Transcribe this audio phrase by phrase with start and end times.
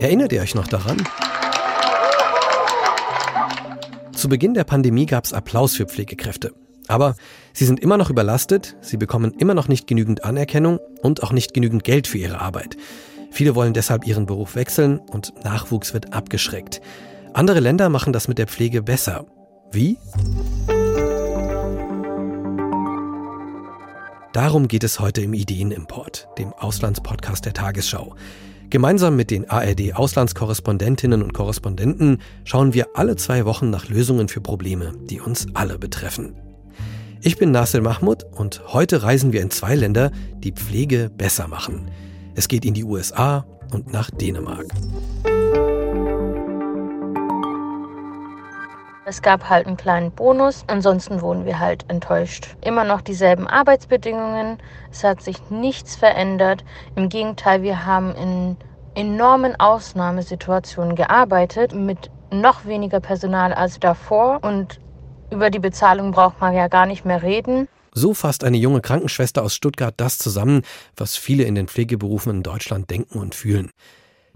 [0.00, 0.96] Erinnert ihr euch noch daran?
[4.12, 6.52] Zu Beginn der Pandemie gab es Applaus für Pflegekräfte.
[6.88, 7.14] Aber
[7.52, 11.54] sie sind immer noch überlastet, sie bekommen immer noch nicht genügend Anerkennung und auch nicht
[11.54, 12.76] genügend Geld für ihre Arbeit.
[13.30, 16.80] Viele wollen deshalb ihren Beruf wechseln und Nachwuchs wird abgeschreckt.
[17.34, 19.26] Andere Länder machen das mit der Pflege besser.
[19.70, 19.98] Wie?
[24.32, 28.14] Darum geht es heute im Ideenimport, dem Auslandspodcast der Tagesschau.
[28.70, 34.94] Gemeinsam mit den ARD-Auslandskorrespondentinnen und Korrespondenten schauen wir alle zwei Wochen nach Lösungen für Probleme,
[35.10, 36.34] die uns alle betreffen.
[37.20, 41.90] Ich bin Nasser Mahmoud und heute reisen wir in zwei Länder, die Pflege besser machen.
[42.34, 44.66] Es geht in die USA und nach Dänemark.
[49.12, 52.56] Es gab halt einen kleinen Bonus, ansonsten wurden wir halt enttäuscht.
[52.62, 54.56] Immer noch dieselben Arbeitsbedingungen,
[54.90, 56.64] es hat sich nichts verändert.
[56.96, 58.56] Im Gegenteil, wir haben in
[58.94, 64.80] enormen Ausnahmesituationen gearbeitet mit noch weniger Personal als davor und
[65.30, 67.68] über die Bezahlung braucht man ja gar nicht mehr reden.
[67.92, 70.62] So fasst eine junge Krankenschwester aus Stuttgart das zusammen,
[70.96, 73.72] was viele in den Pflegeberufen in Deutschland denken und fühlen.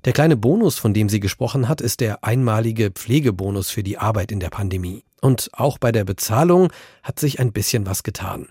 [0.06, 4.30] Der kleine Bonus, von dem sie gesprochen hat, ist der einmalige Pflegebonus für die Arbeit
[4.30, 5.02] in der Pandemie.
[5.20, 8.46] Und auch bei der Bezahlung hat sich ein bisschen was getan.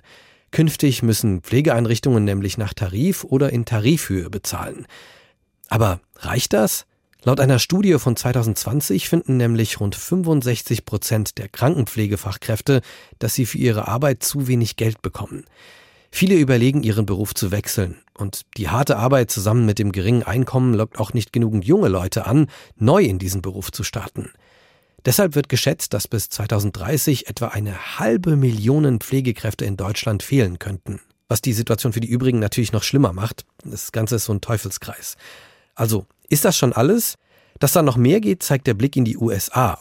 [0.52, 4.86] Künftig müssen Pflegeeinrichtungen nämlich nach Tarif oder in Tarifhöhe bezahlen.
[5.70, 6.88] Aber reicht das?
[7.24, 12.82] Laut einer Studie von 2020 finden nämlich rund 65 Prozent der Krankenpflegefachkräfte,
[13.20, 15.46] dass sie für ihre Arbeit zu wenig Geld bekommen.
[16.16, 17.98] Viele überlegen, ihren Beruf zu wechseln.
[18.18, 22.26] Und die harte Arbeit zusammen mit dem geringen Einkommen lockt auch nicht genügend junge Leute
[22.26, 24.32] an, neu in diesen Beruf zu starten.
[25.04, 31.02] Deshalb wird geschätzt, dass bis 2030 etwa eine halbe Million Pflegekräfte in Deutschland fehlen könnten.
[31.28, 33.46] Was die Situation für die übrigen natürlich noch schlimmer macht.
[33.66, 35.18] Das Ganze ist so ein Teufelskreis.
[35.74, 37.16] Also, ist das schon alles?
[37.60, 39.80] Dass da noch mehr geht, zeigt der Blick in die USA.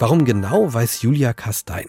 [0.00, 1.86] Warum genau, weiß Julia Kastein.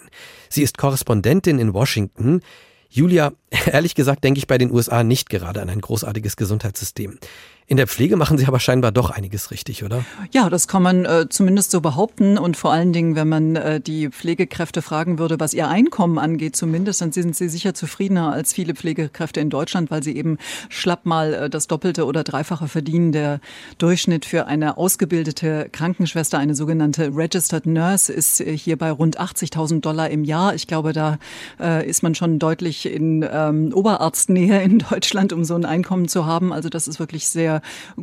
[0.49, 2.41] Sie ist Korrespondentin in Washington.
[2.89, 3.31] Julia,
[3.65, 7.19] ehrlich gesagt denke ich bei den USA nicht gerade an ein großartiges Gesundheitssystem.
[7.67, 10.03] In der Pflege machen Sie aber scheinbar doch einiges richtig, oder?
[10.31, 12.37] Ja, das kann man äh, zumindest so behaupten.
[12.37, 16.55] Und vor allen Dingen, wenn man äh, die Pflegekräfte fragen würde, was ihr Einkommen angeht,
[16.55, 20.37] zumindest, dann sind sie sicher zufriedener als viele Pflegekräfte in Deutschland, weil sie eben
[20.69, 23.13] schlapp mal äh, das Doppelte oder Dreifache verdienen.
[23.13, 23.39] Der
[23.77, 29.81] Durchschnitt für eine ausgebildete Krankenschwester, eine sogenannte Registered Nurse, ist äh, hier bei rund 80.000
[29.81, 30.55] Dollar im Jahr.
[30.55, 31.19] Ich glaube, da
[31.59, 36.25] äh, ist man schon deutlich in ähm, Oberarztnähe in Deutschland, um so ein Einkommen zu
[36.25, 36.51] haben.
[36.51, 37.50] Also das ist wirklich sehr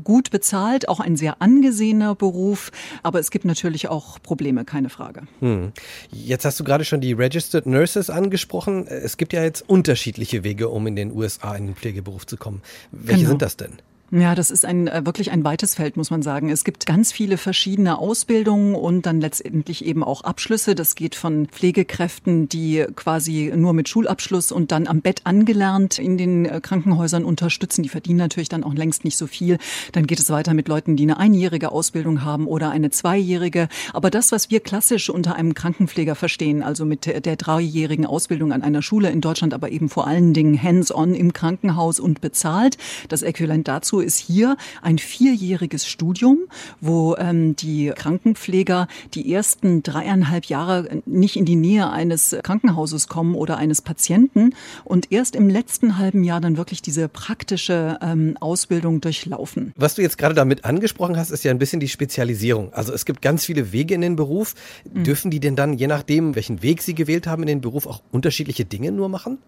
[0.04, 2.70] gut bezahlt, auch ein sehr angesehener Beruf.
[3.03, 5.22] Aber es gibt natürlich auch Probleme, keine Frage.
[5.41, 5.72] Hm.
[6.10, 8.86] Jetzt hast du gerade schon die Registered Nurses angesprochen.
[8.86, 12.62] Es gibt ja jetzt unterschiedliche Wege, um in den USA in den Pflegeberuf zu kommen.
[12.91, 13.31] Welche genau.
[13.31, 13.72] sind das denn?
[14.11, 16.49] Ja, das ist ein äh, wirklich ein weites Feld, muss man sagen.
[16.49, 20.75] Es gibt ganz viele verschiedene Ausbildungen und dann letztendlich eben auch Abschlüsse.
[20.75, 26.17] Das geht von Pflegekräften, die quasi nur mit Schulabschluss und dann am Bett angelernt in
[26.17, 27.83] den äh, Krankenhäusern unterstützen.
[27.83, 29.59] Die verdienen natürlich dann auch längst nicht so viel.
[29.93, 33.69] Dann geht es weiter mit Leuten, die eine einjährige Ausbildung haben oder eine zweijährige.
[33.93, 38.63] Aber das, was wir klassisch unter einem Krankenpfleger verstehen, also mit der dreijährigen Ausbildung an
[38.63, 42.79] einer Schule in Deutschland, aber eben vor allen Dingen hands-on im Krankenhaus und bezahlt,
[43.11, 46.38] das Äquivalent dazu ist hier ein vierjähriges Studium,
[46.81, 53.34] wo ähm, die Krankenpfleger die ersten dreieinhalb Jahre nicht in die Nähe eines Krankenhauses kommen
[53.34, 54.54] oder eines Patienten
[54.84, 59.72] und erst im letzten halben Jahr dann wirklich diese praktische ähm, Ausbildung durchlaufen.
[59.76, 62.72] Was du jetzt gerade damit angesprochen hast, ist ja ein bisschen die Spezialisierung.
[62.72, 64.54] Also es gibt ganz viele Wege in den Beruf.
[64.92, 65.04] Mhm.
[65.04, 68.03] Dürfen die denn dann, je nachdem, welchen Weg sie gewählt haben in den Beruf, auch
[68.12, 69.38] unterschiedliche Dinge nur machen?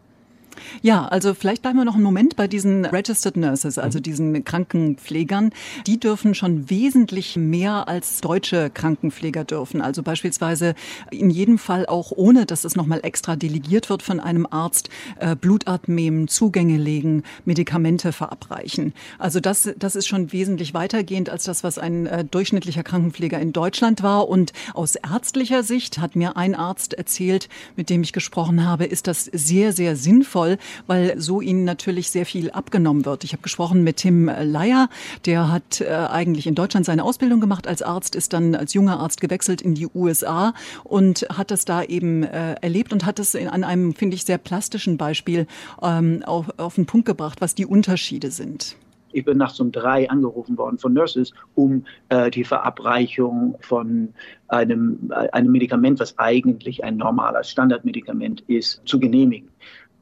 [0.82, 4.02] Ja, also vielleicht bleiben wir noch einen Moment bei diesen Registered Nurses, also mhm.
[4.02, 5.50] diesen Krankenpflegern.
[5.86, 9.80] Die dürfen schon wesentlich mehr als deutsche Krankenpfleger dürfen.
[9.80, 10.74] Also beispielsweise
[11.10, 14.88] in jedem Fall auch ohne, dass es nochmal extra delegiert wird von einem Arzt,
[15.18, 18.92] äh, Blut abnehmen, Zugänge legen, Medikamente verabreichen.
[19.18, 23.52] Also das, das ist schon wesentlich weitergehend als das, was ein äh, durchschnittlicher Krankenpfleger in
[23.52, 24.28] Deutschland war.
[24.28, 29.06] Und aus ärztlicher Sicht hat mir ein Arzt erzählt, mit dem ich gesprochen habe, ist
[29.06, 33.24] das sehr, sehr sinnvoll, soll, weil so ihnen natürlich sehr viel abgenommen wird.
[33.24, 34.88] Ich habe gesprochen mit Tim Leier,
[35.26, 39.00] der hat äh, eigentlich in Deutschland seine Ausbildung gemacht als Arzt, ist dann als junger
[39.00, 40.54] Arzt gewechselt in die USA
[40.84, 44.38] und hat das da eben äh, erlebt und hat es an einem, finde ich, sehr
[44.38, 45.46] plastischen Beispiel
[45.82, 48.76] ähm, auf, auf den Punkt gebracht, was die Unterschiede sind.
[49.12, 54.14] Ich bin nachts um drei angerufen worden von Nurses, um äh, die Verabreichung von
[54.46, 59.49] einem, äh, einem Medikament, was eigentlich ein normales Standardmedikament ist, zu genehmigen.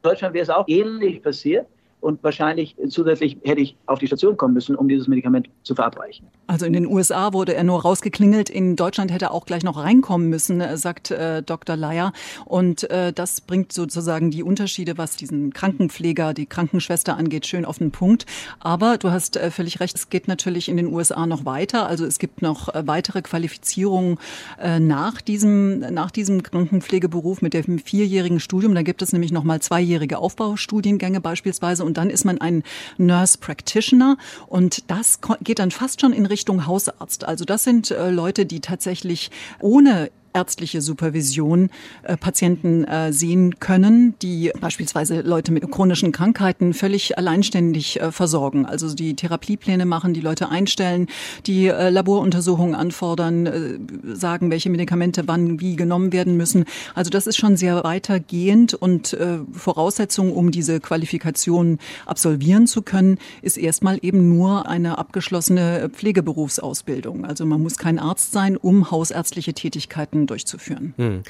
[0.03, 1.67] Deutschland wäre es auch ähnlich passiert.
[2.01, 6.27] Und wahrscheinlich zusätzlich hätte ich auf die Station kommen müssen, um dieses Medikament zu verabreichen.
[6.47, 9.77] Also in den USA wurde er nur rausgeklingelt, in Deutschland hätte er auch gleich noch
[9.77, 11.77] reinkommen müssen, äh, sagt äh, Dr.
[11.77, 12.13] Leier.
[12.45, 17.79] Und äh, das bringt sozusagen die Unterschiede, was diesen Krankenpfleger, die Krankenschwester angeht, schön auf
[17.79, 18.27] den Punkt.
[18.61, 21.87] Aber du hast äh, völlig recht, es geht natürlich in den USA noch weiter.
[21.87, 24.19] Also es gibt noch äh, weitere Qualifizierungen
[24.61, 28.75] äh, nach diesem, nach diesem Krankenpflegeberuf mit dem vierjährigen Studium.
[28.75, 32.63] Da gibt es nämlich noch mal zweijährige Aufbaustudiengänge beispielsweise und dann ist man ein
[32.99, 37.25] Nurse Practitioner und das geht dann fast schon in Richtung Hausarzt.
[37.25, 39.31] Also das sind äh, Leute, die tatsächlich
[39.61, 41.71] ohne ärztliche Supervision
[42.03, 48.67] äh, Patienten äh, sehen können, die beispielsweise Leute mit chronischen Krankheiten völlig alleinständig äh, versorgen.
[48.67, 51.07] Also die Therapiepläne machen, die Leute einstellen,
[51.47, 56.65] die Laboruntersuchungen anfordern, sagen, welche Medikamente wann wie genommen werden müssen.
[56.95, 59.17] Also das ist schon sehr weitergehend und
[59.53, 67.25] Voraussetzung, um diese Qualifikation absolvieren zu können, ist erstmal eben nur eine abgeschlossene Pflegeberufsausbildung.
[67.25, 70.95] Also man muss kein Arzt sein, um hausärztliche Tätigkeiten durchzuführen.
[70.97, 71.23] Hm.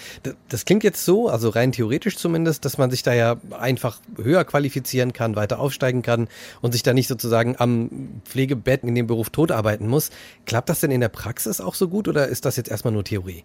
[0.49, 4.44] Das klingt jetzt so, also rein theoretisch zumindest, dass man sich da ja einfach höher
[4.44, 6.29] qualifizieren kann, weiter aufsteigen kann
[6.61, 10.11] und sich da nicht sozusagen am Pflegebett in dem Beruf tot arbeiten muss.
[10.46, 13.05] Klappt das denn in der Praxis auch so gut oder ist das jetzt erstmal nur
[13.05, 13.44] Theorie?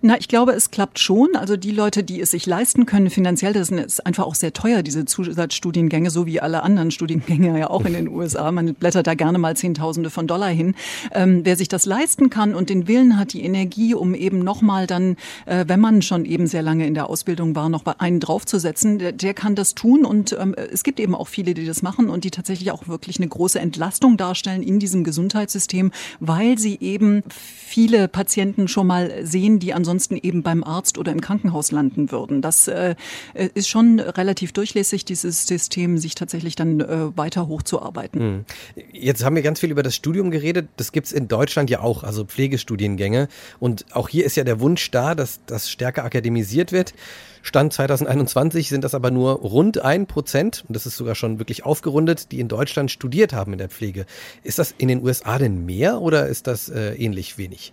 [0.00, 1.34] Na, ich glaube, es klappt schon.
[1.34, 4.84] Also die Leute, die es sich leisten können finanziell, das ist einfach auch sehr teuer,
[4.84, 8.52] diese Zusatzstudiengänge, so wie alle anderen Studiengänge ja auch in den USA.
[8.52, 10.76] Man blättert da gerne mal Zehntausende von Dollar hin.
[11.12, 14.86] Ähm, wer sich das leisten kann und den Willen hat, die Energie, um eben nochmal
[14.86, 15.16] dann,
[15.46, 19.10] äh, wenn man schon eben sehr lange in der Ausbildung war, noch einen draufzusetzen, der,
[19.10, 20.04] der kann das tun.
[20.04, 23.16] Und ähm, es gibt eben auch viele, die das machen und die tatsächlich auch wirklich
[23.16, 25.90] eine große Entlastung darstellen in diesem Gesundheitssystem,
[26.20, 27.24] weil sie eben
[27.68, 32.42] viele Patienten schon mal sehen, die ansonsten eben beim Arzt oder im Krankenhaus landen würden.
[32.42, 32.94] Das äh,
[33.54, 38.20] ist schon relativ durchlässig, dieses System, sich tatsächlich dann äh, weiter hochzuarbeiten.
[38.20, 38.44] Hm.
[38.92, 40.68] Jetzt haben wir ganz viel über das Studium geredet.
[40.76, 43.28] Das gibt es in Deutschland ja auch, also Pflegestudiengänge.
[43.58, 46.94] Und auch hier ist ja der Wunsch da, dass das stärker akademisiert wird.
[47.42, 51.64] Stand 2021 sind das aber nur rund ein Prozent, und das ist sogar schon wirklich
[51.64, 54.06] aufgerundet, die in Deutschland studiert haben in der Pflege.
[54.42, 57.72] Ist das in den USA denn mehr oder ist das äh, ähnlich wenig?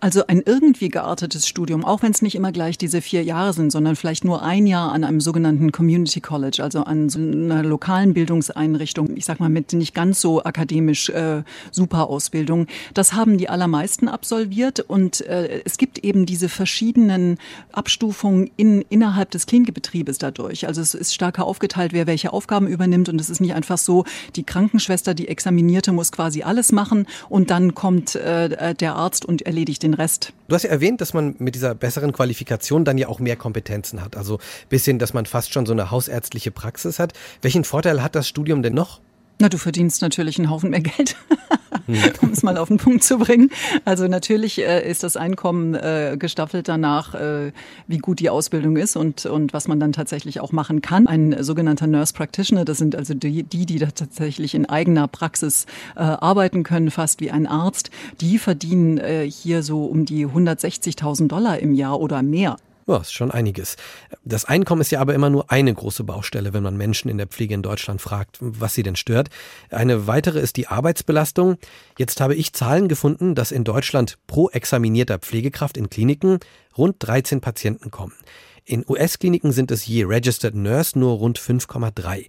[0.00, 3.70] Also ein irgendwie geartetes Studium, auch wenn es nicht immer gleich diese vier Jahre sind,
[3.70, 8.14] sondern vielleicht nur ein Jahr an einem sogenannten Community College, also an so einer lokalen
[8.14, 12.66] Bildungseinrichtung, ich sag mal mit nicht ganz so akademisch äh, super Ausbildung.
[12.94, 17.38] Das haben die allermeisten absolviert und äh, es gibt eben diese verschiedenen
[17.72, 20.66] Abstufungen in, innerhalb des Klinikbetriebes dadurch.
[20.66, 24.04] Also es ist stärker aufgeteilt, wer welche Aufgaben übernimmt und es ist nicht einfach so,
[24.36, 29.42] die Krankenschwester, die Examinierte muss quasi alles machen und dann kommt äh, der Arzt und
[29.42, 30.34] erledigt erledigt den Rest.
[30.48, 34.02] Du hast ja erwähnt, dass man mit dieser besseren Qualifikation dann ja auch mehr Kompetenzen
[34.02, 34.14] hat.
[34.14, 34.38] Also
[34.68, 37.14] bisschen, dass man fast schon so eine hausärztliche Praxis hat.
[37.40, 39.00] Welchen Vorteil hat das Studium denn noch?
[39.44, 41.16] Na, du verdienst natürlich einen Haufen mehr Geld,
[42.22, 43.50] um es mal auf den Punkt zu bringen.
[43.84, 47.52] Also natürlich äh, ist das Einkommen äh, gestaffelt danach, äh,
[47.86, 51.06] wie gut die Ausbildung ist und, und was man dann tatsächlich auch machen kann.
[51.06, 55.66] Ein sogenannter Nurse Practitioner, das sind also die, die, die da tatsächlich in eigener Praxis
[55.94, 57.90] äh, arbeiten können, fast wie ein Arzt,
[58.22, 62.56] die verdienen äh, hier so um die 160.000 Dollar im Jahr oder mehr.
[62.86, 63.76] Ja, ist schon einiges.
[64.24, 67.26] Das Einkommen ist ja aber immer nur eine große Baustelle, wenn man Menschen in der
[67.26, 69.30] Pflege in Deutschland fragt, was sie denn stört.
[69.70, 71.56] Eine weitere ist die Arbeitsbelastung.
[71.98, 76.40] Jetzt habe ich Zahlen gefunden, dass in Deutschland pro examinierter Pflegekraft in Kliniken
[76.76, 78.14] rund 13 Patienten kommen.
[78.66, 82.26] In US-Kliniken sind es je Registered Nurse nur rund 5,3.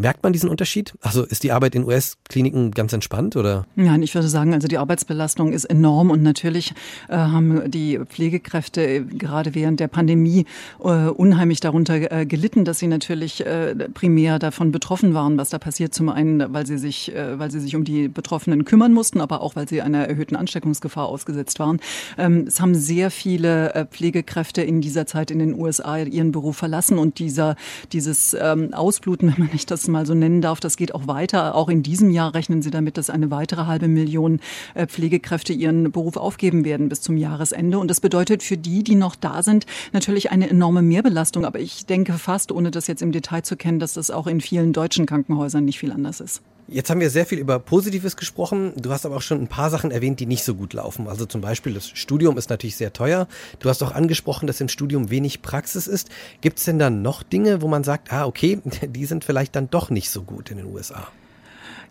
[0.00, 0.94] Merkt man diesen Unterschied?
[1.02, 3.66] Also ist die Arbeit in US-Kliniken ganz entspannt oder?
[3.76, 6.72] Nein, ich würde sagen, also die Arbeitsbelastung ist enorm und natürlich
[7.08, 10.46] äh, haben die Pflegekräfte äh, gerade während der Pandemie
[10.82, 15.58] äh, unheimlich darunter äh, gelitten, dass sie natürlich äh, primär davon betroffen waren, was da
[15.58, 15.92] passiert.
[15.92, 19.42] Zum einen, weil sie sich, äh, weil sie sich um die Betroffenen kümmern mussten, aber
[19.42, 21.78] auch weil sie einer erhöhten Ansteckungsgefahr ausgesetzt waren.
[22.16, 26.96] Ähm, es haben sehr viele Pflegekräfte in dieser Zeit in den USA ihren Beruf verlassen
[26.98, 27.56] und dieser
[27.92, 31.54] dieses ähm, Ausbluten, wenn man nicht das mal so nennen darf, das geht auch weiter.
[31.54, 34.40] Auch in diesem Jahr rechnen Sie damit, dass eine weitere halbe Million
[34.74, 37.78] äh, Pflegekräfte ihren Beruf aufgeben werden bis zum Jahresende.
[37.78, 41.44] Und das bedeutet für die, die noch da sind, natürlich eine enorme Mehrbelastung.
[41.44, 44.40] Aber ich denke fast, ohne das jetzt im Detail zu kennen, dass das auch in
[44.40, 46.42] vielen deutschen Krankenhäusern nicht viel anders ist.
[46.72, 48.72] Jetzt haben wir sehr viel über Positives gesprochen.
[48.76, 51.08] Du hast aber auch schon ein paar Sachen erwähnt, die nicht so gut laufen.
[51.08, 53.26] Also zum Beispiel das Studium ist natürlich sehr teuer.
[53.58, 56.10] Du hast auch angesprochen, dass im Studium wenig Praxis ist.
[56.42, 59.68] Gibt es denn dann noch Dinge, wo man sagt, ah, okay, die sind vielleicht dann
[59.68, 61.08] doch nicht so gut in den USA?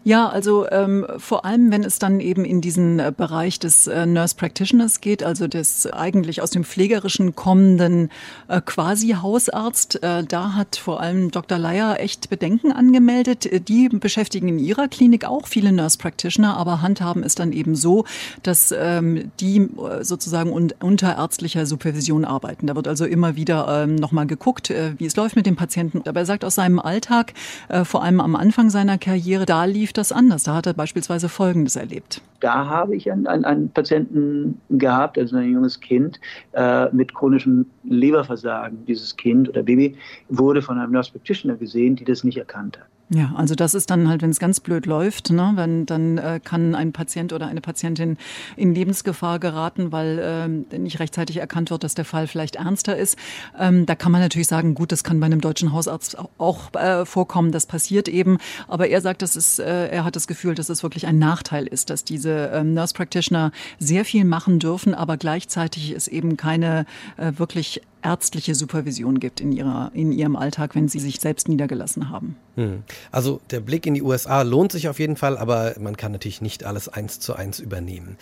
[0.06, 4.06] Ja, also ähm, vor allem, wenn es dann eben in diesen äh, Bereich des äh,
[4.06, 8.10] Nurse Practitioners geht, also des eigentlich aus dem Pflegerischen kommenden
[8.48, 11.58] äh, quasi Hausarzt, äh, da hat vor allem Dr.
[11.58, 13.46] Leier echt Bedenken angemeldet.
[13.46, 17.76] Äh, die beschäftigen in ihrer Klinik auch viele Nurse Practitioner, aber handhaben es dann eben
[17.76, 18.06] so,
[18.42, 22.68] dass ähm, die äh, sozusagen un unter ärztlicher Supervision arbeiten.
[22.68, 26.04] Da wird also immer wieder ähm, nochmal geguckt, äh, wie es läuft mit dem Patienten.
[26.08, 27.34] Aber er sagt aus seinem Alltag,
[27.68, 30.44] äh, vor allem am Anfang seiner Karriere, da lief lief das anders?
[30.44, 32.22] Da hat er beispielsweise Folgendes erlebt.
[32.42, 36.20] Da habe ich einen, einen, einen Patienten gehabt, also ein junges Kind
[36.54, 38.86] äh, mit chronischem Leberversagen.
[38.86, 39.96] Dieses Kind oder Baby
[40.30, 42.88] wurde von einem Nurse Practitioner gesehen, die das nicht erkannt hat.
[43.12, 46.40] Ja, also das ist dann halt, wenn es ganz blöd läuft, ne, wenn, dann äh,
[46.44, 48.18] kann ein Patient oder eine Patientin
[48.56, 53.18] in Lebensgefahr geraten, weil äh, nicht rechtzeitig erkannt wird, dass der Fall vielleicht ernster ist.
[53.60, 57.04] Ähm, da kann man natürlich sagen, gut, das kann bei einem deutschen Hausarzt auch äh,
[57.04, 58.38] vorkommen, das passiert eben.
[58.68, 61.66] Aber er sagt, das ist, äh, er hat das Gefühl, dass es wirklich ein Nachteil
[61.66, 66.86] ist, dass diese ähm, Nurse Practitioner sehr viel machen dürfen, aber gleichzeitig es eben keine
[67.18, 72.10] äh, wirklich ärztliche Supervision gibt in, ihrer, in ihrem Alltag, wenn sie sich selbst niedergelassen
[72.10, 72.36] haben.
[72.56, 72.84] Hm.
[73.12, 76.42] Also der Blick in die USA lohnt sich auf jeden Fall, aber man kann natürlich
[76.42, 78.18] nicht alles eins zu eins übernehmen.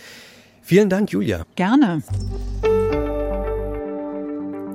[0.62, 1.44] Vielen Dank, Julia.
[1.56, 2.02] Gerne.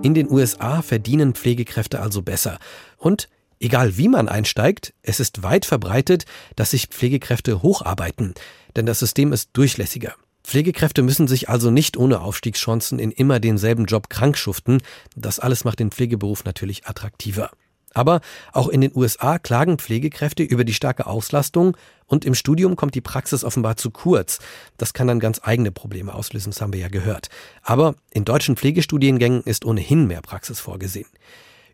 [0.02, 2.60] In den USA verdienen Pflegekräfte also besser.
[2.98, 3.30] Und
[3.60, 8.34] egal wie man einsteigt, es ist weit verbreitet, dass sich Pflegekräfte hocharbeiten,
[8.76, 10.16] denn das System ist durchlässiger.
[10.44, 14.82] Pflegekräfte müssen sich also nicht ohne Aufstiegschancen in immer denselben Job krank schuften.
[15.16, 17.52] Das alles macht den Pflegeberuf natürlich attraktiver.
[17.94, 18.22] Aber
[18.52, 23.02] auch in den USA klagen Pflegekräfte über die starke Auslastung und im Studium kommt die
[23.02, 24.40] Praxis offenbar zu kurz.
[24.78, 27.30] Das kann dann ganz eigene Probleme auslösen, das haben wir ja gehört.
[27.62, 31.08] Aber in deutschen Pflegestudiengängen ist ohnehin mehr Praxis vorgesehen.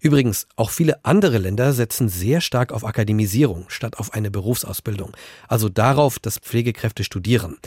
[0.01, 5.11] Übrigens, auch viele andere Länder setzen sehr stark auf Akademisierung statt auf eine Berufsausbildung,
[5.47, 7.57] also darauf, dass Pflegekräfte studieren.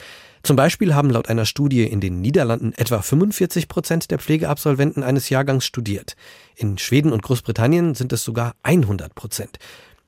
[0.43, 5.29] Zum Beispiel haben laut einer Studie in den Niederlanden etwa 45 Prozent der Pflegeabsolventen eines
[5.29, 6.17] Jahrgangs studiert.
[6.57, 9.59] In Schweden und Großbritannien sind es sogar 100 Prozent.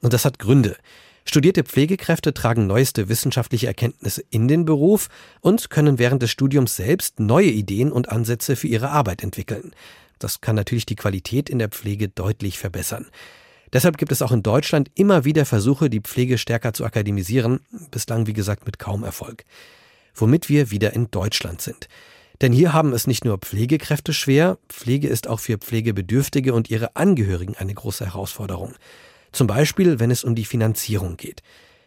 [0.00, 0.76] Und das hat Gründe.
[1.24, 5.08] Studierte Pflegekräfte tragen neueste wissenschaftliche Erkenntnisse in den Beruf
[5.40, 9.72] und können während des Studiums selbst neue Ideen und Ansätze für ihre Arbeit entwickeln.
[10.18, 13.06] Das kann natürlich die Qualität in der Pflege deutlich verbessern.
[13.72, 17.60] Deshalb gibt es auch in Deutschland immer wieder Versuche, die Pflege stärker zu akademisieren,
[17.90, 19.44] bislang wie gesagt mit kaum Erfolg
[20.14, 21.88] womit wir wieder in Deutschland sind.
[22.40, 26.96] Denn hier haben es nicht nur Pflegekräfte schwer, Pflege ist auch für Pflegebedürftige und ihre
[26.96, 28.74] Angehörigen eine große Herausforderung.
[29.32, 31.42] Zum Beispiel, wenn es um die Finanzierung geht.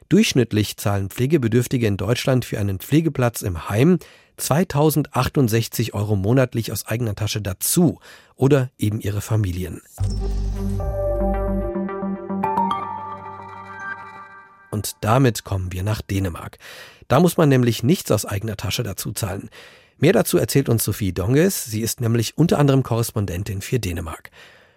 [0.09, 3.99] Durchschnittlich zahlen Pflegebedürftige in Deutschland für einen Pflegeplatz im Heim
[4.37, 7.99] 2068 Euro monatlich aus eigener Tasche dazu
[8.35, 9.81] oder eben ihre Familien.
[14.71, 16.57] Und damit kommen wir nach Dänemark.
[17.07, 19.49] Da muss man nämlich nichts aus eigener Tasche dazu zahlen.
[19.97, 21.65] Mehr dazu erzählt uns Sophie Donges.
[21.65, 24.29] Sie ist nämlich unter anderem Korrespondentin für Dänemark.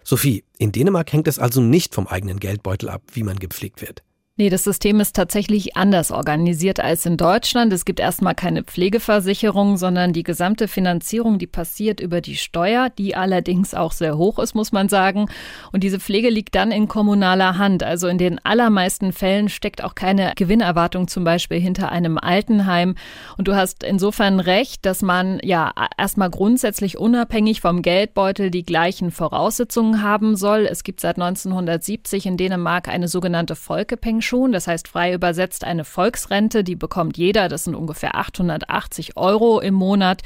[0.03, 4.03] Sophie, in Dänemark hängt es also nicht vom eigenen Geldbeutel ab, wie man gepflegt wird.
[4.41, 7.75] Nee, das System ist tatsächlich anders organisiert als in Deutschland.
[7.75, 13.15] Es gibt erstmal keine Pflegeversicherung, sondern die gesamte Finanzierung, die passiert über die Steuer, die
[13.15, 15.27] allerdings auch sehr hoch ist, muss man sagen.
[15.73, 17.83] Und diese Pflege liegt dann in kommunaler Hand.
[17.83, 22.95] Also in den allermeisten Fällen steckt auch keine Gewinnerwartung zum Beispiel hinter einem Altenheim.
[23.37, 29.11] Und du hast insofern recht, dass man ja erstmal grundsätzlich unabhängig vom Geldbeutel die gleichen
[29.11, 30.65] Voraussetzungen haben soll.
[30.65, 34.53] Es gibt seit 1970 in Dänemark eine sogenannte Folkepension schon.
[34.53, 37.49] Das heißt frei übersetzt eine Volksrente, die bekommt jeder.
[37.49, 40.23] Das sind ungefähr 880 Euro im Monat.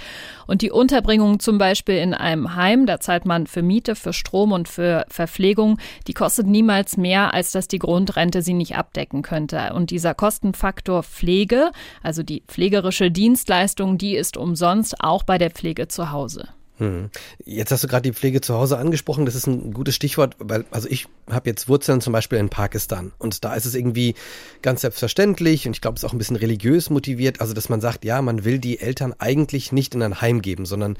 [0.47, 4.53] Und die Unterbringung zum Beispiel in einem Heim, da zahlt man für Miete, für Strom
[4.53, 9.73] und für Verpflegung, die kostet niemals mehr, als dass die Grundrente sie nicht abdecken könnte.
[9.75, 15.89] Und dieser Kostenfaktor Pflege, also die pflegerische Dienstleistung, die ist umsonst auch bei der Pflege
[15.89, 16.49] zu Hause.
[16.79, 17.11] Hm.
[17.45, 19.27] Jetzt hast du gerade die Pflege zu Hause angesprochen.
[19.27, 23.13] Das ist ein gutes Stichwort, weil also ich habe jetzt Wurzeln zum Beispiel in Pakistan
[23.19, 24.15] und da ist es irgendwie
[24.61, 27.81] ganz selbstverständlich und ich glaube, es ist auch ein bisschen religiös motiviert, also dass man
[27.81, 30.97] sagt, ja, man will die Eltern eigentlich nicht in ein Heim geben, sondern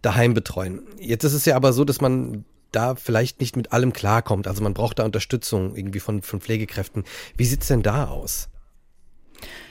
[0.00, 0.80] daheim betreuen.
[0.98, 4.46] Jetzt ist es ja aber so, dass man da vielleicht nicht mit allem klarkommt.
[4.46, 7.04] Also man braucht da Unterstützung irgendwie von, von Pflegekräften.
[7.36, 8.48] Wie sieht's denn da aus?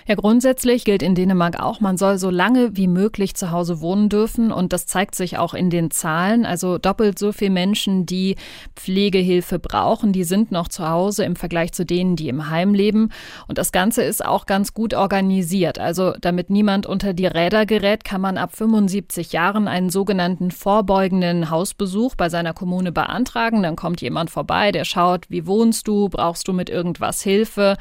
[0.08, 4.08] Ja, grundsätzlich gilt in Dänemark auch, man soll so lange wie möglich zu Hause wohnen
[4.08, 6.46] dürfen und das zeigt sich auch in den Zahlen.
[6.46, 8.38] Also doppelt so viele Menschen, die
[8.78, 13.10] Pflegehilfe brauchen, die sind noch zu Hause im Vergleich zu denen, die im Heim leben.
[13.50, 15.78] Und das Ganze ist auch ganz gut organisiert.
[15.78, 21.50] Also damit niemand unter die Räder gerät, kann man ab 75 Jahren einen sogenannten vorbeugenden
[21.50, 23.62] Hausbesuch bei seiner Kommune beantragen.
[23.62, 27.76] Dann kommt jemand vorbei, der schaut, wie wohnst du, brauchst du mit irgendwas Hilfe.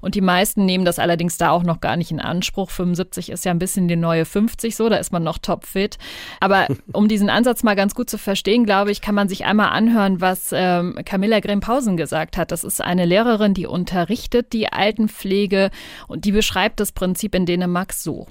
[0.00, 2.70] Und die meisten nehmen das allerdings da auch noch noch gar nicht in Anspruch.
[2.70, 5.96] 75 ist ja ein bisschen die neue 50 so, da ist man noch topfit.
[6.40, 9.70] Aber um diesen Ansatz mal ganz gut zu verstehen, glaube ich, kann man sich einmal
[9.70, 12.52] anhören, was ähm, Camilla Grimpausen gesagt hat.
[12.52, 15.70] Das ist eine Lehrerin, die unterrichtet die Altenpflege
[16.08, 18.26] und die beschreibt das Prinzip in Dänemark so.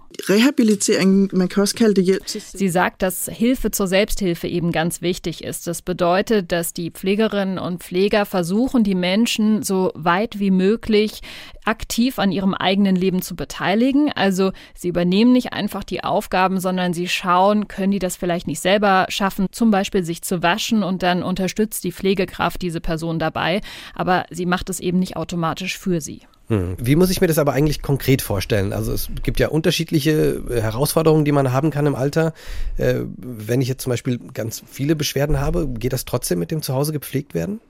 [2.51, 5.65] Sie sagt, dass Hilfe zur Selbsthilfe eben ganz wichtig ist.
[5.65, 11.21] Das bedeutet, dass die Pflegerinnen und Pfleger versuchen, die Menschen so weit wie möglich
[11.65, 14.11] aktiv an ihrem eigenen Leben zu beteiligen.
[14.13, 18.59] Also sie übernehmen nicht einfach die Aufgaben, sondern sie schauen, können die das vielleicht nicht
[18.59, 23.61] selber schaffen, zum Beispiel sich zu waschen und dann unterstützt die Pflegekraft diese Person dabei.
[23.93, 26.21] Aber sie macht es eben nicht automatisch für sie.
[26.51, 26.75] Hm.
[26.77, 28.73] Wie muss ich mir das aber eigentlich konkret vorstellen?
[28.73, 32.33] Also es gibt ja unterschiedliche äh, Herausforderungen, die man haben kann im Alter.
[32.77, 36.61] Äh, wenn ich jetzt zum Beispiel ganz viele Beschwerden habe, geht das trotzdem mit dem
[36.61, 37.61] Zuhause gepflegt werden?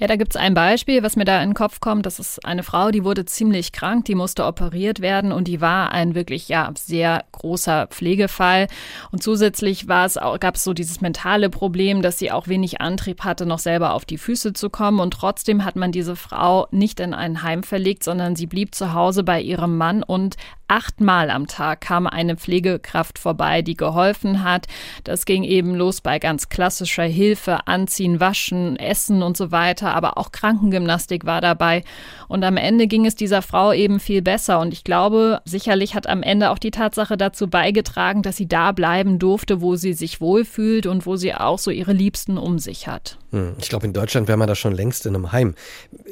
[0.00, 2.06] Ja, da gibt's ein Beispiel, was mir da in den Kopf kommt.
[2.06, 5.92] Das ist eine Frau, die wurde ziemlich krank, die musste operiert werden und die war
[5.92, 8.68] ein wirklich ja sehr großer Pflegefall.
[9.12, 13.44] Und zusätzlich es gab es so dieses mentale Problem, dass sie auch wenig Antrieb hatte,
[13.44, 15.00] noch selber auf die Füße zu kommen.
[15.00, 18.94] Und trotzdem hat man diese Frau nicht in ein Heim verlegt, sondern sie blieb zu
[18.94, 20.36] Hause bei ihrem Mann und
[20.70, 24.66] achtmal am Tag kam eine Pflegekraft vorbei, die geholfen hat.
[25.02, 30.18] Das ging eben los bei ganz klassischer Hilfe, Anziehen, Waschen, Essen und so weiter, aber
[30.18, 31.84] auch Krankengymnastik war dabei.
[32.28, 34.60] Und am Ende ging es dieser Frau eben viel besser.
[34.60, 38.72] Und ich glaube, sicherlich hat am Ende auch die Tatsache dazu beigetragen, dass sie da
[38.72, 42.86] bleiben durfte, wo sie sich wohlfühlt und wo sie auch so ihre Liebsten um sich
[42.86, 43.18] hat.
[43.32, 45.54] Hm, ich glaube, in Deutschland wäre man da schon längst in einem Heim.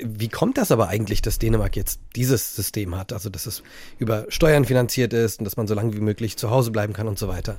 [0.02, 3.12] Wie kommt das aber eigentlich, dass Dänemark jetzt dieses System hat?
[3.12, 3.62] Also, dass es
[3.98, 7.08] über Steuern finanziert ist und dass man so lange wie möglich zu Hause bleiben kann
[7.08, 7.56] und so weiter?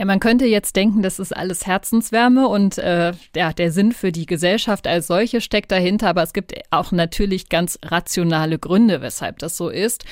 [0.00, 4.12] Ja, man könnte jetzt denken, das ist alles Herzenswärme und äh, ja, der Sinn für
[4.12, 9.40] die Gesellschaft als solche steckt dahinter, aber es gibt auch natürlich ganz rationale Gründe, weshalb
[9.40, 10.06] das so ist.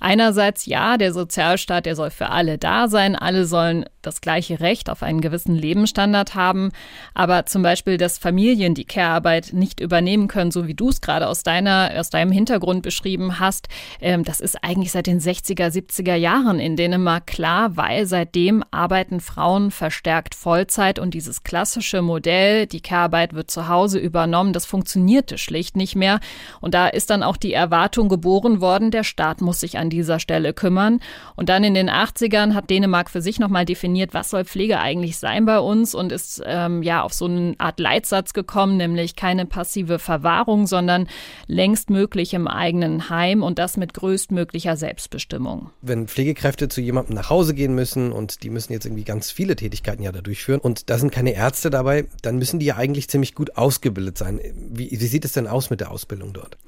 [0.00, 4.90] Einerseits ja, der Sozialstaat, der soll für alle da sein, alle sollen das gleiche Recht
[4.90, 6.72] auf einen gewissen Lebensstandard haben,
[7.14, 11.28] aber zum Beispiel, dass Familien die Care-Arbeit nicht übernehmen können, so wie du es gerade
[11.28, 13.68] aus aus deinem Hintergrund beschrieben hast,
[14.00, 19.20] ähm, das ist eigentlich seit den 60er, 70er Jahren in Dänemark klar, weil seitdem arbeiten
[19.20, 25.38] Frauen verstärkt Vollzeit und dieses klassische Modell, die Care-Arbeit wird zu Hause übernommen, das funktionierte
[25.38, 26.20] schlicht nicht mehr.
[26.60, 30.18] Und da ist dann auch die Erwartung geboren worden, der Staat muss sich an dieser
[30.18, 31.00] Stelle kümmern.
[31.36, 35.16] Und dann in den 80ern hat Dänemark für sich nochmal definiert, was soll Pflege eigentlich
[35.16, 39.46] sein bei uns und ist ähm, ja auf so eine Art Leitsatz gekommen, nämlich keine
[39.46, 41.08] passive Verwahrung, sondern
[41.46, 45.70] längst möglich im eigenen Heim und das mit größtmöglicher Selbstbestimmung.
[45.82, 49.30] Wenn Pflegekräfte zu jemandem nach Hause gehen müssen und die müssen jetzt irgendwie ganz ganz
[49.30, 52.76] viele Tätigkeiten ja da durchführen und da sind keine Ärzte dabei, dann müssen die ja
[52.76, 54.40] eigentlich ziemlich gut ausgebildet sein.
[54.70, 56.58] Wie, wie sieht es denn aus mit der Ausbildung dort?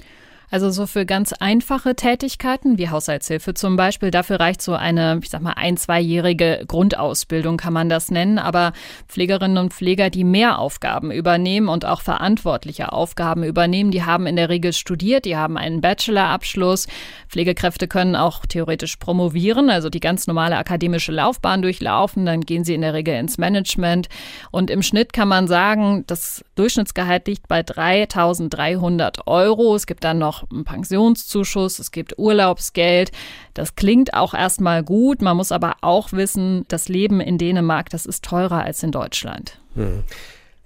[0.50, 5.30] Also so für ganz einfache Tätigkeiten wie Haushaltshilfe zum Beispiel, dafür reicht so eine, ich
[5.30, 8.38] sag mal, ein-, zweijährige Grundausbildung kann man das nennen.
[8.38, 8.72] Aber
[9.08, 14.36] Pflegerinnen und Pfleger, die mehr Aufgaben übernehmen und auch verantwortliche Aufgaben übernehmen, die haben in
[14.36, 16.86] der Regel studiert, die haben einen Bachelorabschluss.
[17.28, 22.26] Pflegekräfte können auch theoretisch promovieren, also die ganz normale akademische Laufbahn durchlaufen.
[22.26, 24.08] Dann gehen sie in der Regel ins Management.
[24.50, 29.74] Und im Schnitt kann man sagen, das Durchschnittsgehalt liegt bei 3.300 Euro.
[29.74, 33.12] Es gibt dann noch einen Pensionszuschuss, es gibt Urlaubsgeld.
[33.54, 35.22] Das klingt auch erstmal gut.
[35.22, 39.58] Man muss aber auch wissen, das Leben in Dänemark, das ist teurer als in Deutschland.
[39.74, 40.04] Hm.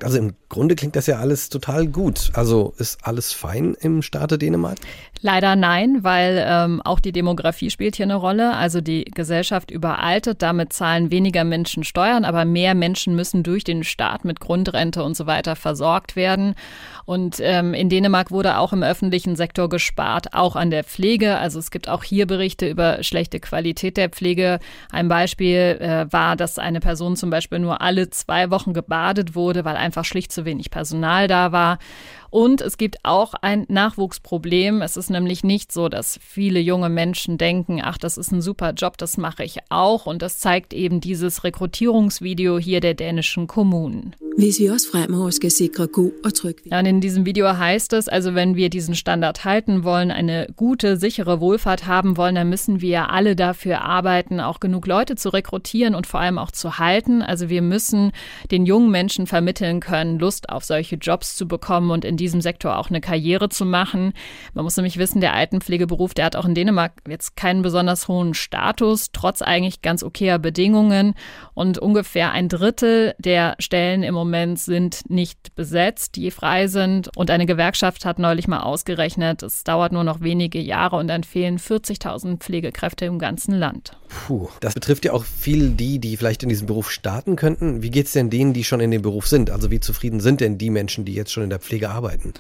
[0.05, 2.31] Also im Grunde klingt das ja alles total gut.
[2.35, 4.79] Also ist alles fein im Staate Dänemark?
[5.23, 8.57] Leider nein, weil ähm, auch die Demografie spielt hier eine Rolle.
[8.57, 13.85] Also die Gesellschaft überaltet, damit zahlen weniger Menschen Steuern, aber mehr Menschen müssen durch den
[13.85, 16.55] Staat mit Grundrente und so weiter versorgt werden.
[17.11, 21.39] Und ähm, in Dänemark wurde auch im öffentlichen Sektor gespart, auch an der Pflege.
[21.39, 24.61] Also es gibt auch hier Berichte über schlechte Qualität der Pflege.
[24.93, 29.65] Ein Beispiel äh, war, dass eine Person zum Beispiel nur alle zwei Wochen gebadet wurde,
[29.65, 31.81] weil einfach schlicht zu wenig Personal da war.
[32.31, 34.83] Und es gibt auch ein Nachwuchsproblem.
[34.83, 38.73] Es ist nämlich nicht so, dass viele junge Menschen denken, ach, das ist ein super
[38.73, 40.07] Job, das mache ich auch.
[40.07, 44.15] Und das zeigt eben dieses Rekrutierungsvideo hier der dänischen Kommunen.
[46.71, 50.49] Ja, und in diesem Video heißt es, also wenn wir diesen Standard halten wollen, eine
[50.55, 55.31] gute, sichere Wohlfahrt haben wollen, dann müssen wir alle dafür arbeiten, auch genug Leute zu
[55.31, 57.23] rekrutieren und vor allem auch zu halten.
[57.23, 58.13] Also wir müssen
[58.51, 62.77] den jungen Menschen vermitteln können, Lust auf solche Jobs zu bekommen und in diesem Sektor
[62.77, 64.13] auch eine Karriere zu machen.
[64.53, 68.35] Man muss nämlich wissen, der Altenpflegeberuf, der hat auch in Dänemark jetzt keinen besonders hohen
[68.35, 71.15] Status, trotz eigentlich ganz okayer Bedingungen.
[71.55, 77.15] Und ungefähr ein Drittel der Stellen im Moment sind nicht besetzt, die frei sind.
[77.15, 81.25] Und eine Gewerkschaft hat neulich mal ausgerechnet, es dauert nur noch wenige Jahre und dann
[81.25, 83.97] fehlen 40.000 Pflegekräfte im ganzen Land.
[84.09, 87.83] Puh, das betrifft ja auch viel die, die vielleicht in diesem Beruf starten könnten.
[87.83, 89.51] Wie geht es denn denen, die schon in dem Beruf sind?
[89.51, 92.33] Also wie zufrieden sind denn die Menschen, die jetzt schon in der Pflege arbeiten?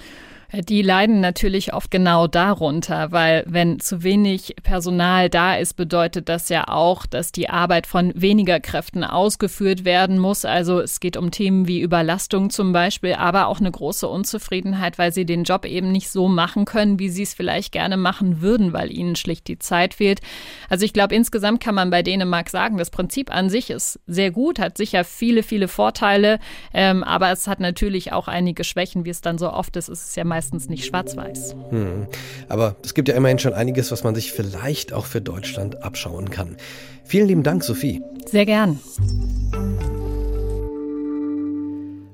[0.53, 6.49] Die leiden natürlich oft genau darunter, weil wenn zu wenig Personal da ist, bedeutet das
[6.49, 10.45] ja auch, dass die Arbeit von weniger Kräften ausgeführt werden muss.
[10.45, 15.13] Also es geht um Themen wie Überlastung zum Beispiel, aber auch eine große Unzufriedenheit, weil
[15.13, 18.73] sie den Job eben nicht so machen können, wie sie es vielleicht gerne machen würden,
[18.73, 20.21] weil ihnen schlicht die Zeit fehlt.
[20.69, 24.33] Also ich glaube, insgesamt kann man bei Dänemark sagen, das Prinzip an sich ist sehr
[24.33, 26.41] gut, hat sicher viele, viele Vorteile,
[26.75, 29.89] ähm, aber es hat natürlich auch einige Schwächen, wie es dann so oft ist.
[29.89, 31.55] Es ist ja meist meistens nicht schwarz-weiß.
[31.69, 32.07] Hm.
[32.49, 36.31] Aber es gibt ja immerhin schon einiges, was man sich vielleicht auch für Deutschland abschauen
[36.31, 36.57] kann.
[37.05, 38.01] Vielen lieben Dank, Sophie.
[38.25, 38.81] Sehr gern.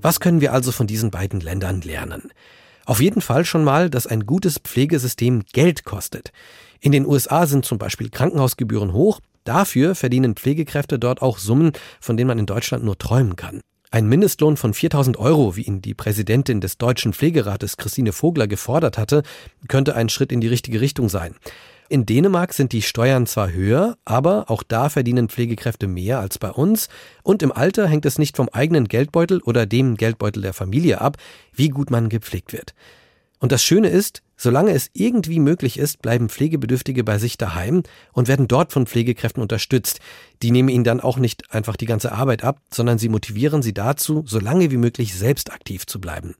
[0.02, 2.32] Was können wir also von diesen beiden Ländern lernen?
[2.84, 6.32] Auf jeden Fall schon mal, dass ein gutes Pflegesystem Geld kostet.
[6.80, 9.20] In den USA sind zum Beispiel Krankenhausgebühren hoch.
[9.44, 13.60] Dafür verdienen Pflegekräfte dort auch Summen, von denen man in Deutschland nur träumen kann.
[13.90, 18.98] Ein Mindestlohn von 4000 Euro, wie ihn die Präsidentin des Deutschen Pflegerates Christine Vogler gefordert
[18.98, 19.22] hatte,
[19.68, 21.36] könnte ein Schritt in die richtige Richtung sein.
[21.88, 26.50] In Dänemark sind die Steuern zwar höher, aber auch da verdienen Pflegekräfte mehr als bei
[26.50, 26.88] uns.
[27.22, 31.16] Und im Alter hängt es nicht vom eigenen Geldbeutel oder dem Geldbeutel der Familie ab,
[31.52, 32.74] wie gut man gepflegt wird.
[33.38, 38.28] Und das Schöne ist, solange es irgendwie möglich ist, bleiben Pflegebedürftige bei sich daheim und
[38.28, 40.00] werden dort von Pflegekräften unterstützt.
[40.42, 43.74] Die nehmen ihnen dann auch nicht einfach die ganze Arbeit ab, sondern sie motivieren sie
[43.74, 46.34] dazu, so lange wie möglich selbst aktiv zu bleiben.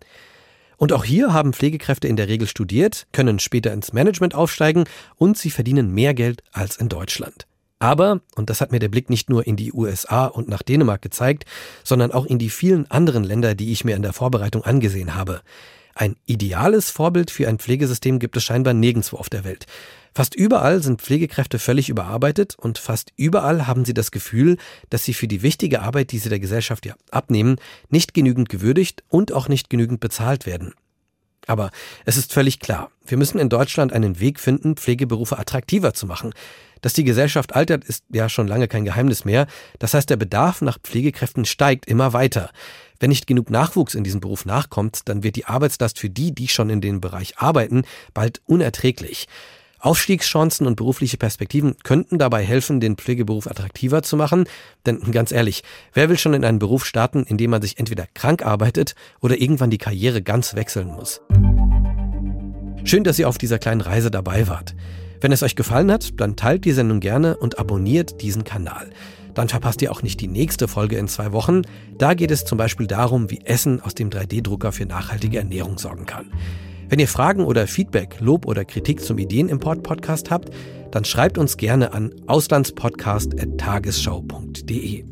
[0.77, 4.85] Und auch hier haben Pflegekräfte in der Regel studiert, können später ins Management aufsteigen
[5.17, 7.47] und sie verdienen mehr Geld als in Deutschland.
[7.79, 11.03] Aber, und das hat mir der Blick nicht nur in die USA und nach Dänemark
[11.03, 11.45] gezeigt,
[11.85, 15.43] sondern auch in die vielen anderen Länder, die ich mir in der Vorbereitung angesehen habe.
[15.99, 19.65] Ein ideales Vorbild für ein Pflegesystem gibt es scheinbar nirgendwo auf der Welt.
[20.15, 24.59] Fast überall sind Pflegekräfte völlig überarbeitet und fast überall haben sie das Gefühl,
[24.91, 27.57] dass sie für die wichtige Arbeit, die sie der Gesellschaft ja abnehmen,
[27.89, 30.75] nicht genügend gewürdigt und auch nicht genügend bezahlt werden.
[31.47, 31.71] Aber
[32.05, 36.35] es ist völlig klar, wir müssen in Deutschland einen Weg finden, Pflegeberufe attraktiver zu machen.
[36.83, 39.47] Dass die Gesellschaft altert, ist ja schon lange kein Geheimnis mehr.
[39.79, 42.51] Das heißt, der Bedarf nach Pflegekräften steigt immer weiter.
[43.01, 46.49] Wenn nicht genug Nachwuchs in diesem Beruf nachkommt, dann wird die Arbeitslast für die, die
[46.49, 49.27] schon in dem Bereich arbeiten, bald unerträglich.
[49.87, 54.49] Aufstiegschancen und berufliche Perspektiven könnten dabei helfen, den Pflegeberuf attraktiver zu machen.
[54.85, 55.63] Denn ganz ehrlich,
[55.95, 59.41] wer will schon in einen Beruf starten, in dem man sich entweder krank arbeitet oder
[59.41, 61.21] irgendwann die Karriere ganz wechseln muss?
[62.83, 64.75] Schön, dass ihr auf dieser kleinen Reise dabei wart.
[65.21, 68.91] Wenn es euch gefallen hat, dann teilt die Sendung gerne und abonniert diesen Kanal.
[69.35, 71.63] Dann verpasst ihr auch nicht die nächste Folge in zwei Wochen.
[71.97, 76.07] Da geht es zum Beispiel darum, wie Essen aus dem 3D-Drucker für nachhaltige Ernährung sorgen
[76.07, 76.33] kann.
[76.89, 80.51] Wenn ihr Fragen oder Feedback, Lob oder Kritik zum Ideenimport-Podcast habt,
[80.93, 85.05] dann schreibt uns gerne an auslandspodcast.tagesschau.de.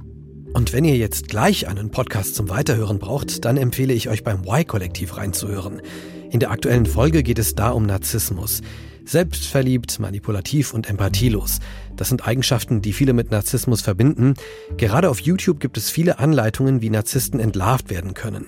[0.52, 4.44] Und wenn ihr jetzt gleich einen Podcast zum Weiterhören braucht, dann empfehle ich euch beim
[4.46, 5.82] Y-Kollektiv reinzuhören.
[6.30, 8.60] In der aktuellen Folge geht es da um Narzissmus.
[9.04, 11.58] Selbstverliebt, manipulativ und empathielos.
[11.96, 14.34] Das sind Eigenschaften, die viele mit Narzissmus verbinden.
[14.76, 18.46] Gerade auf YouTube gibt es viele Anleitungen, wie Narzissten entlarvt werden können.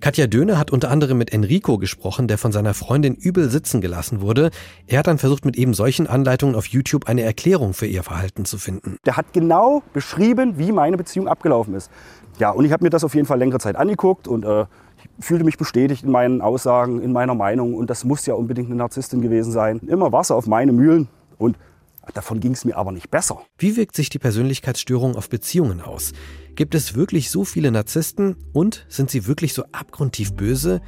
[0.00, 4.20] Katja Döhne hat unter anderem mit Enrico gesprochen, der von seiner Freundin übel sitzen gelassen
[4.20, 4.50] wurde.
[4.86, 8.44] Er hat dann versucht, mit eben solchen Anleitungen auf YouTube eine Erklärung für ihr Verhalten
[8.44, 8.98] zu finden.
[9.06, 11.90] Der hat genau beschrieben, wie meine Beziehung abgelaufen ist.
[12.38, 14.66] Ja, und ich habe mir das auf jeden Fall längere Zeit angeguckt und äh,
[15.18, 17.74] fühlte mich bestätigt in meinen Aussagen, in meiner Meinung.
[17.74, 19.80] Und das muss ja unbedingt eine Narzisstin gewesen sein.
[19.86, 21.56] Immer Wasser auf meine Mühlen und
[22.14, 23.42] davon ging es mir aber nicht besser.
[23.58, 26.12] Wie wirkt sich die Persönlichkeitsstörung auf Beziehungen aus?
[26.54, 30.80] Gibt es wirklich so viele Narzissten und sind sie wirklich so abgrundtief böse?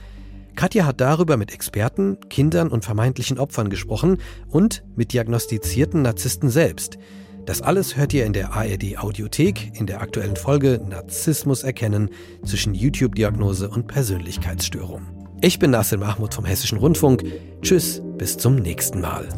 [0.56, 6.98] Katja hat darüber mit Experten, Kindern und vermeintlichen Opfern gesprochen und mit diagnostizierten Narzissten selbst.
[7.46, 12.10] Das alles hört ihr in der ARD Audiothek in der aktuellen Folge Narzissmus erkennen
[12.44, 15.06] zwischen YouTube-Diagnose und Persönlichkeitsstörung.
[15.40, 17.22] Ich bin Nasser Mahmoud vom Hessischen Rundfunk.
[17.62, 19.28] Tschüss, bis zum nächsten Mal.